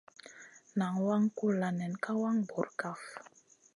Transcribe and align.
Nan 0.77 0.93
waŋ 1.05 1.21
kulla 1.37 1.69
nen 1.79 1.93
ka 2.03 2.11
wang 2.21 2.39
bura 2.47 2.71
kaf. 2.79 3.01